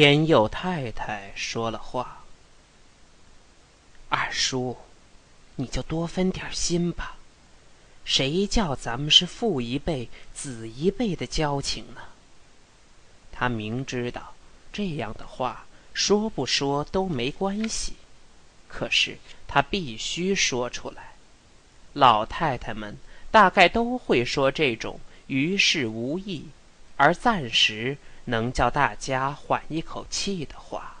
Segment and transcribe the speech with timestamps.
[0.00, 2.24] 天佑太太说了话
[4.08, 4.78] ：“二叔，
[5.56, 7.18] 你就多分点心吧。
[8.06, 12.00] 谁叫咱们是父一辈、子一辈的交情呢？”
[13.30, 14.32] 他明知道
[14.72, 17.96] 这样的话说不说都没关系，
[18.68, 21.12] 可是他必须说出来。
[21.92, 22.96] 老太太们
[23.30, 26.46] 大概都会说这种于事无益，
[26.96, 30.96] 而暂时能叫大家缓一口气的话。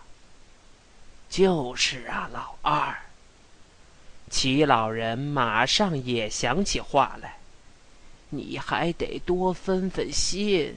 [1.28, 2.96] 就是啊，老二。
[4.30, 7.38] 齐老人马上也想起话来，
[8.30, 10.76] 你还得多分分心。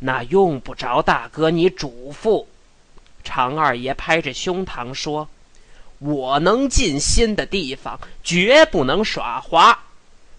[0.00, 2.46] 那用不着大哥你嘱咐。
[3.24, 5.28] 常二爷拍着胸膛说。
[6.04, 9.84] 我能尽心的地方，绝不能耍滑。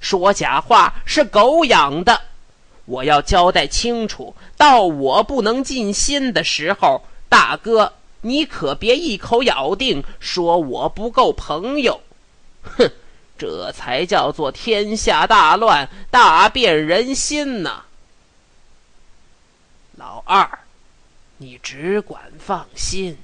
[0.02, 2.22] 说假话是狗养的。
[2.86, 12.02] 我要交代清楚，到我不能尽心的时候，大哥，你可别一口咬定说我不够朋友。
[12.62, 12.92] 哼，
[13.38, 17.86] 这才叫做天下大乱，大变人心呐。
[19.96, 20.60] 老二，
[21.38, 23.18] 你只管放心。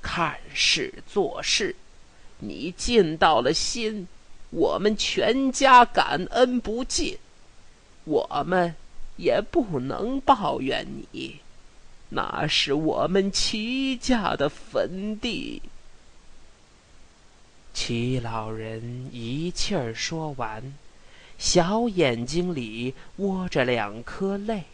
[0.00, 1.74] 看事做事，
[2.38, 4.06] 你尽到了心，
[4.50, 7.18] 我们全家感恩不尽。
[8.08, 8.74] 我们
[9.16, 11.40] 也不能抱怨你，
[12.08, 15.60] 那是我们齐家的坟地。
[17.74, 20.74] 齐老人一气儿说完，
[21.36, 24.64] 小眼睛里窝着两颗泪，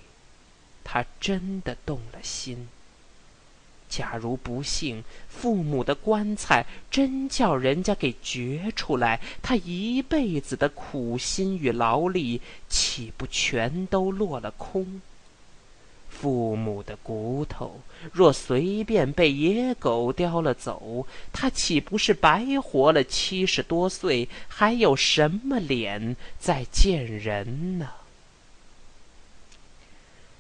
[0.85, 2.69] 他真的动了心。
[3.97, 15.01] 假如不幸，父母的棺材真叫人家给掘出来，他一辈子的苦心与劳力，岂不全都落了空？
[16.11, 17.81] 父母的骨头
[18.13, 24.29] 若随便被野狗叼了走，他岂不是白活了七十多岁？
[24.49, 27.89] 还有什么脸再见人呢？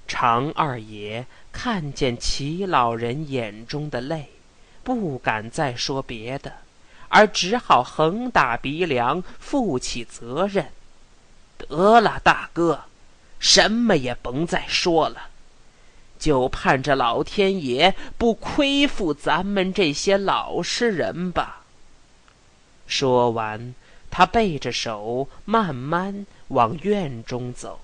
[0.07, 4.31] 常二爷看见齐老人眼中的泪，
[4.83, 6.53] 不敢再说别的，
[7.09, 10.69] 而只好横打鼻梁，负起责任。
[11.57, 12.85] 得了，大哥，
[13.39, 15.29] 什么也甭再说了，
[16.19, 21.63] 就盼着老天爷不亏负咱们这些老实人吧。
[22.87, 23.75] 说完，
[24.11, 27.81] 他背着手慢慢往院中走。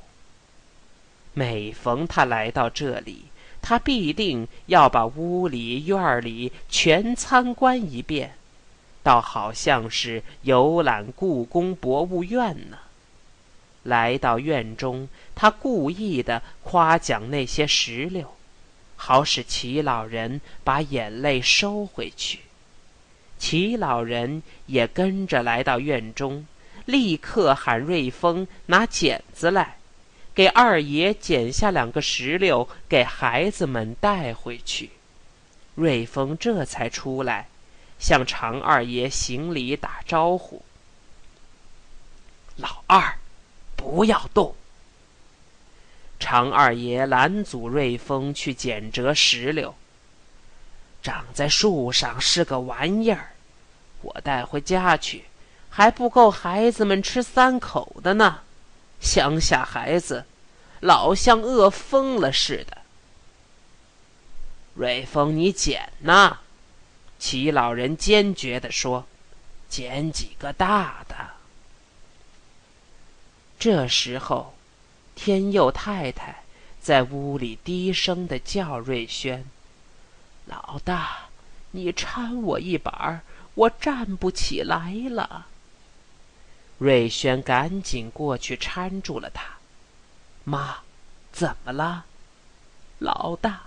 [1.33, 3.27] 每逢他来到这里，
[3.63, 8.35] 他必定要把屋里院里全参观一遍，
[9.03, 12.79] 倒好像是游览故宫博物院呢。
[13.85, 18.37] 来到院中，他故意的夸奖那些石榴，
[18.97, 22.41] 好使齐老人把眼泪收回去。
[23.39, 26.47] 齐老人也跟着来到院中，
[26.85, 29.80] 立刻喊瑞丰拿剪子来。
[30.35, 34.91] 给二爷剪下两个石榴，给孩子们带回去。
[35.75, 37.49] 瑞丰这才出来，
[37.99, 40.63] 向常二爷行礼打招呼
[42.57, 43.19] ：“老二，
[43.77, 44.55] 不要动。”
[46.21, 49.75] 常二爷拦阻瑞丰去捡折石榴。
[51.03, 53.33] 长在树上是个玩意儿，
[54.03, 55.25] 我带回家去，
[55.71, 58.41] 还不够孩子们吃三口的呢。
[59.00, 60.27] 乡下孩子，
[60.81, 62.78] 老像饿疯了似的。
[64.75, 66.38] 瑞丰，你捡呐！
[67.19, 69.06] 齐老人坚决地说
[69.69, 71.31] ：“捡几个大的。”
[73.59, 74.55] 这时候，
[75.15, 76.44] 天佑太太
[76.81, 79.44] 在屋里低声的叫瑞轩
[80.47, 81.28] ：“老大，
[81.72, 83.21] 你搀我一把，
[83.55, 85.47] 我站不起来了。”
[86.81, 89.59] 瑞轩赶紧过去搀住了他。
[90.45, 90.79] 妈，
[91.31, 92.07] 怎么了？
[93.01, 93.65] 老大，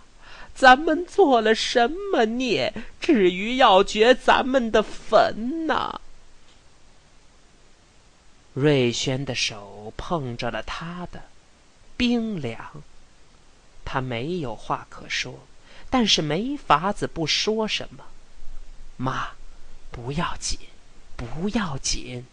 [0.56, 6.02] 咱们做了什么孽，至于要掘咱们的坟呢？
[8.56, 11.22] 瑞轩的手碰着了他的，
[11.96, 12.82] 冰凉。
[13.86, 15.42] 他没有话可说，
[15.92, 18.06] 但是没法子不说什么。
[18.98, 19.34] 妈，
[19.92, 20.58] 不要紧，
[21.16, 22.26] 不要紧。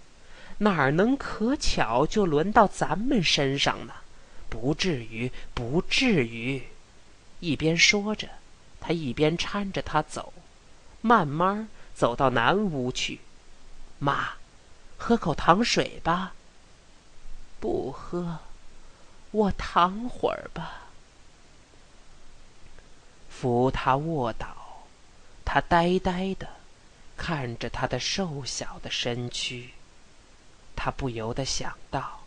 [0.63, 3.95] 哪儿能可巧就轮到咱们身上呢？
[4.51, 6.63] 不至于，不至于。
[7.41, 8.29] 一边说着，
[8.79, 10.35] 他一边搀着他走，
[11.01, 13.21] 慢慢走到南屋去。
[13.99, 14.35] 妈，
[14.99, 16.35] 喝口糖水吧。
[17.59, 18.41] 不喝，
[19.31, 20.83] 我躺会儿吧。
[23.31, 24.49] 扶他卧倒。
[25.45, 26.47] 他呆呆的
[27.17, 29.71] 看着他的瘦小的身躯，
[30.83, 32.25] 他不由得想到，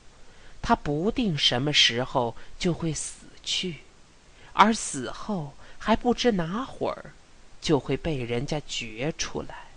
[0.62, 3.80] 他不定什么时候就会死去，
[4.54, 7.14] 而死后还不知哪会儿
[7.60, 9.70] 就会被人家掘出来。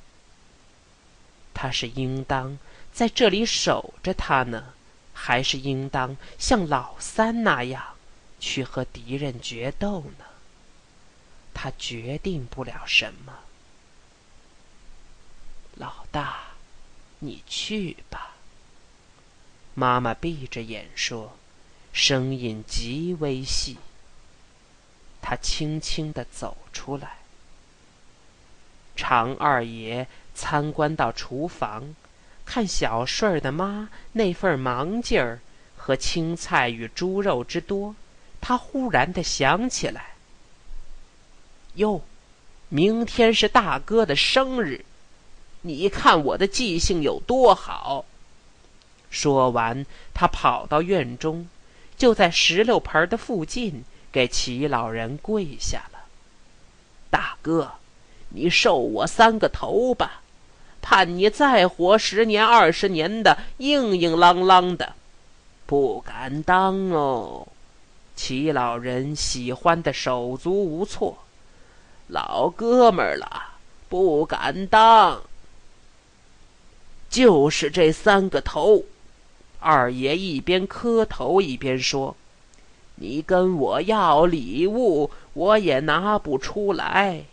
[1.55, 2.59] 他是应当
[2.93, 4.75] 在这里守着他呢，
[5.15, 7.97] 还是应当像老三那样
[8.39, 10.27] 去和敌人决斗呢？
[11.55, 13.39] 他决定不了什么。
[15.77, 16.49] 老大，
[17.21, 18.26] 你去吧。
[19.79, 21.37] 妈妈闭着眼说，
[21.93, 23.77] 声音极微细。
[25.21, 27.19] 他轻轻地走出来。
[28.97, 31.95] 常二爷参观到厨房，
[32.47, 35.41] 看小顺儿的妈那份忙劲儿
[35.77, 37.95] 和青菜与猪肉之多，
[38.41, 40.15] 他忽然的想起来。
[41.75, 42.01] 哟，
[42.71, 44.87] 明天是大哥的生日，
[45.61, 48.07] 你看我的记性有多好。
[49.17, 51.49] 说完，他跑到院中，
[51.97, 53.83] 就在石榴盆的附近
[54.13, 56.01] 给齐老人跪下了。
[57.09, 57.73] 大哥，
[58.29, 60.21] 你受我三个头吧，
[60.83, 64.93] 盼你再活十年二十年的，硬硬朗朗的。
[65.65, 67.49] 不敢当哦，
[68.15, 71.17] 齐老人喜欢的手足无措。
[72.09, 73.55] 老哥们了，
[73.89, 75.23] 不敢当。
[77.09, 78.85] 就是这三个头，
[79.67, 82.17] 二爷一边磕头一边说
[83.03, 87.25] ：“你跟我要礼物，我也拿不出来。”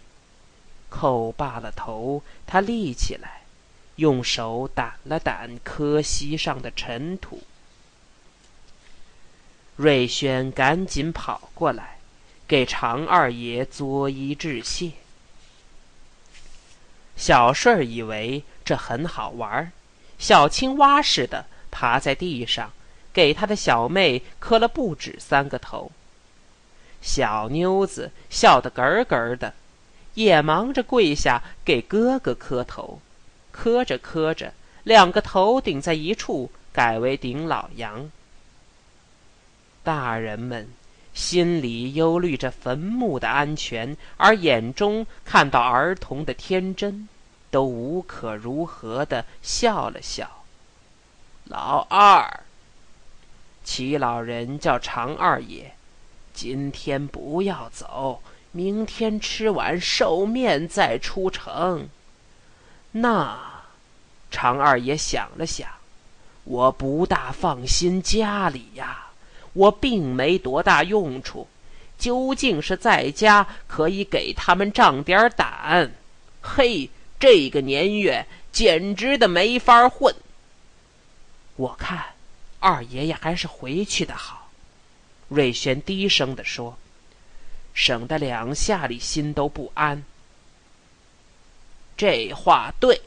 [0.90, 3.44] 叩罢了头，他立起来，
[3.98, 7.44] 用手掸了掸磕膝上的尘土。
[9.76, 12.00] 瑞轩赶紧跑过来。
[12.46, 14.92] 给常二爷作揖致谢。
[17.16, 19.72] 小顺儿以为这很好玩，
[20.20, 22.72] 小青蛙似的爬在地上，
[23.12, 25.92] 给他的小妹磕了不止三个头。
[27.02, 29.56] 小妞子笑得咯咯的，
[30.14, 33.02] 也忙着跪下给哥哥磕头。
[33.52, 34.54] 磕着磕着，
[34.84, 38.12] 两个头顶在一处，改为顶老杨。
[39.84, 40.70] 大人们。
[41.14, 47.08] 心里忧虑着坟墓的安全，而眼中看到儿童的天真，
[47.52, 50.43] 都无可如何的笑了笑。
[51.54, 52.40] 老二，
[53.64, 55.76] 齐老人叫常二爷，
[56.34, 61.88] 今天不要走，明天吃完寿面再出城。
[62.94, 63.38] 那，
[64.32, 65.70] 常二爷想了想，
[66.44, 69.10] 我不大放心家里呀。
[69.54, 71.48] 我并没多大用处，
[72.00, 75.92] 究竟是在家可以给他们仗点胆。
[76.42, 76.90] 嘿，
[77.20, 80.16] 这个年月简直的没法混。
[81.56, 82.04] 我看
[82.60, 84.50] 二爷爷还是回去的好。”
[85.30, 86.78] 瑞轩低声地说
[87.74, 90.04] ，“省得两下里心都不安。”
[91.98, 93.02] 这话对，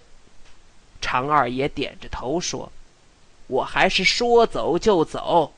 [1.01, 2.73] 常二爷点着头说
[3.49, 5.53] ：“我还是说走就走。”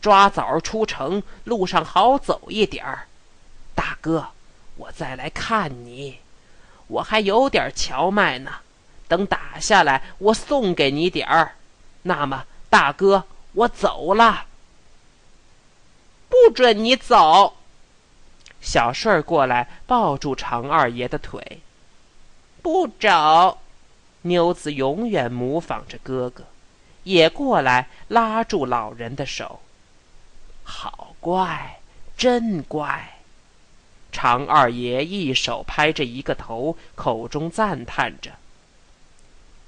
[0.00, 3.08] 抓早出城，路上好走一点儿。
[3.74, 4.28] 大哥，
[4.76, 6.18] 我再来看你，
[6.88, 8.56] 我还有点荞麦呢。
[9.08, 11.56] 等打下来，我送给你点儿。
[12.04, 14.46] 那么，大哥，我走了。
[16.28, 17.56] 不准你走！
[18.60, 21.60] 小顺儿过来抱住常二爷的腿。
[22.62, 23.58] 不走！
[24.22, 26.44] 妞子永远模仿着哥哥，
[27.02, 29.60] 也过来拉住老人的手。
[30.62, 31.80] 好乖，
[32.16, 33.18] 真乖！
[34.10, 38.32] 常二爷一手拍着一个头，口中赞叹着：“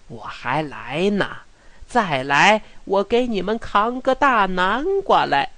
[0.09, 1.38] 我还来呢，
[1.88, 5.50] 再来，我给你们扛个大南瓜来。”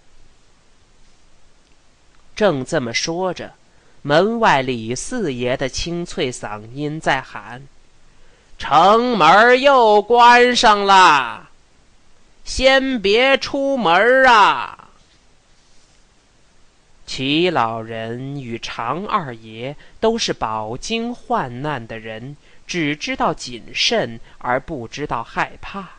[2.37, 3.55] 正这么说着，
[4.03, 7.67] 门外李四爷的清脆嗓音在喊
[8.59, 11.49] ：“城门又关上了，
[12.45, 14.91] 先别出门啊！”
[17.07, 25.98] 齐老人与常二爷都是饱经患难的人，只知道谨慎而不知道害怕。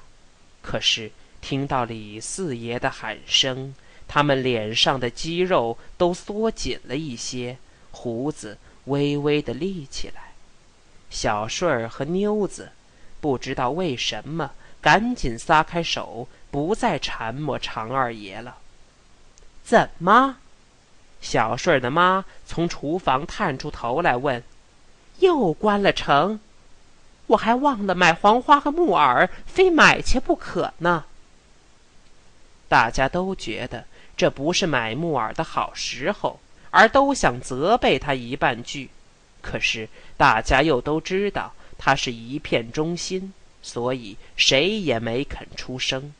[0.69, 1.09] 可是
[1.41, 3.73] 听到李四爷的喊声，
[4.07, 7.57] 他们脸上的肌肉都缩紧了一些，
[7.89, 10.33] 胡子微微的立起来。
[11.09, 12.69] 小顺儿和妞子
[13.19, 18.59] 不知道为什么，赶紧撒开手，不再缠磨常二爷了。
[19.63, 20.37] 怎么？
[21.19, 24.43] 小顺儿的妈从厨房探出头来问
[25.17, 26.39] ：“又关了城？
[27.29, 31.05] 我还忘了买黄花和木耳，非买去不可呢。”
[32.69, 38.89] 大家都觉得这不是买木耳的好时候，而都想责备他一半句。
[39.41, 46.13] 可是大家又都知道他是一片忠心，所以谁也没肯出声。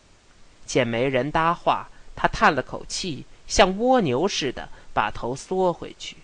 [0.66, 4.70] 见没人搭话，他叹了口气，像蜗牛似的。
[4.92, 6.18] 把头缩回去。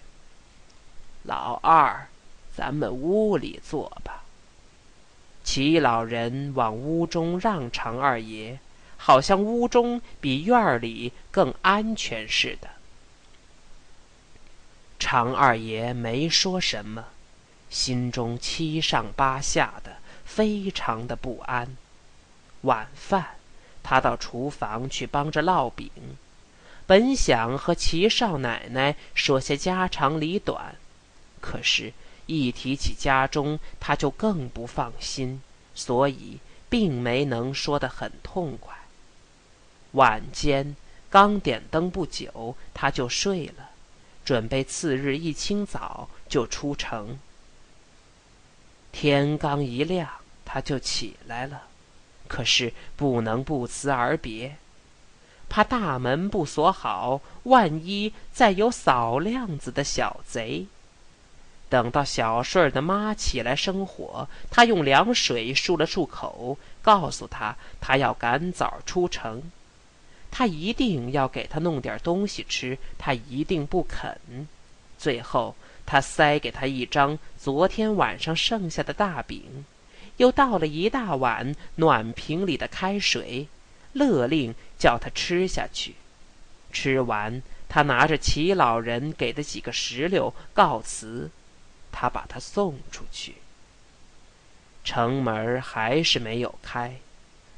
[1.23, 2.09] 老二，
[2.53, 4.24] 咱们屋里坐吧。
[5.45, 8.59] 齐老人往屋中让常二爷，
[8.97, 12.67] 好像屋中比院里更安全似的。
[14.99, 17.05] 常二爷没说什么，
[17.69, 21.77] 心中七上八下的，非常的不安。
[22.61, 23.35] 晚饭，
[23.83, 25.91] 他到厨房去帮着烙饼。
[26.87, 30.75] 本想和齐少奶奶说些家长里短，
[31.39, 31.93] 可是，
[32.25, 35.41] 一提起家中，他就更不放心，
[35.73, 36.39] 所以
[36.69, 38.75] 并没能说得很痛快。
[39.91, 40.75] 晚间
[41.09, 43.69] 刚点灯不久，他就睡了，
[44.25, 47.19] 准备次日一清早就出城。
[48.91, 50.09] 天刚一亮，
[50.43, 51.63] 他就起来了，
[52.27, 54.57] 可是不能不辞而别。
[55.47, 60.65] 怕大门不锁好，万一再有扫亮子的小贼。
[61.75, 69.51] 等到小顺儿的妈起来生火，他用凉水漱了漱口，告诉他他要赶早出城，
[70.31, 74.47] 他一定要给他弄点东西吃，他一定不肯。
[74.97, 75.53] 最后，
[75.85, 79.65] 他塞给他一张昨天晚上剩下的大饼，
[80.15, 83.49] 又倒了一大碗暖瓶里的开水。
[83.91, 85.95] 勒令叫他吃下去，
[86.71, 91.29] 吃完，他拿着齐老人给的几个石榴告辞，
[91.97, 93.35] 他把他送出去。
[94.83, 96.97] 城门还是没有开，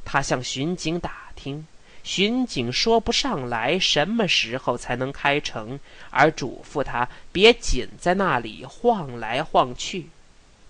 [0.06, 1.66] 他向巡警打听，
[2.04, 5.80] 巡警说不上来什么时候才能开城，
[6.12, 10.10] 而嘱咐他别紧在那里晃来晃去。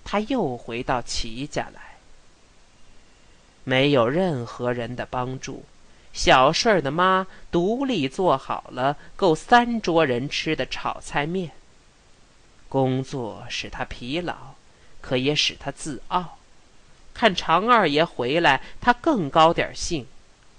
[0.06, 1.98] 他又回到齐家来。
[3.66, 5.66] 没有任何人的帮助，
[6.14, 11.52] 小顺儿的妈独立做好了够三桌人吃的炒菜面。
[12.70, 14.56] 工作使他疲劳，
[15.02, 16.38] 可也使他自傲。
[17.14, 20.06] 看常二爷回来，他更高点兴，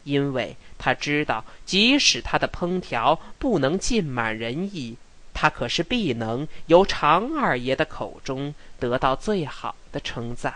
[0.05, 4.97] 因为他知道，即使他的烹调不能尽满人意，
[5.35, 10.55] 他可是必能由常二爷的口中得到最好的称赞。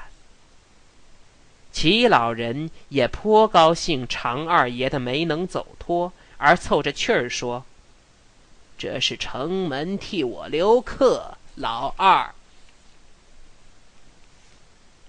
[1.70, 7.64] 齐老人也颇高兴，常二爷的没能走脱，而凑着趣儿说
[8.76, 12.34] ：“这是城门替我留客，老二。”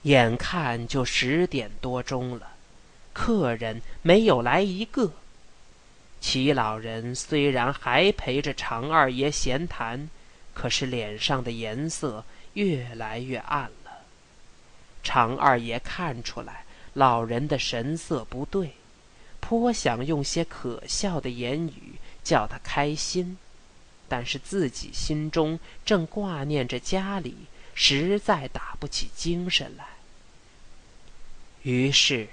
[0.03, 2.51] 眼看就十点多钟了，
[3.13, 5.13] 客人没有来一个。
[6.19, 10.09] 齐老人虽然还陪着常二爷闲谈，
[10.53, 13.91] 可是脸上的颜色越来越暗了。
[15.03, 18.73] 常二爷看出来老人的神色不对，
[19.39, 23.37] 颇想用些可笑的言语叫他开心，
[24.07, 29.85] 但是自己心中正挂念着家里，实在打不起精神来。
[31.63, 32.27] 于是，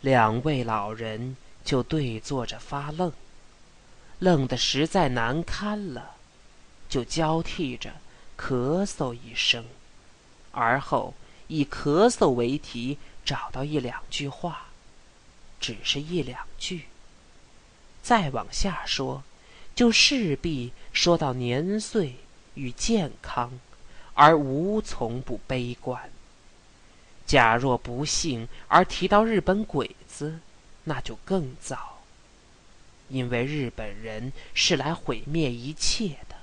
[0.00, 3.12] 两位老人就对坐着发愣，
[4.18, 6.16] 愣得实在难堪了，
[6.88, 7.94] 就交替着
[8.38, 9.64] 咳嗽一声，
[10.52, 11.14] 而后。
[11.48, 14.66] 以咳嗽为题，找到一两句话，
[15.60, 16.86] 只是一两句。
[18.02, 19.22] 再往下说，
[19.76, 22.16] 就势必说到年岁
[22.54, 23.60] 与健康，
[24.14, 26.10] 而无从不悲观。
[27.26, 30.40] 假若不幸而提到日本鬼子，
[30.84, 31.98] 那就更糟，
[33.10, 36.36] 因为日本人是来毁灭一切的，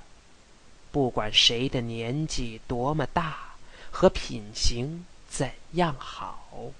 [0.92, 3.54] 不管谁的年纪多么大。
[3.90, 6.72] 和品行怎样好？